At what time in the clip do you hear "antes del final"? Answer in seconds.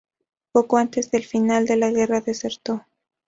0.77-1.67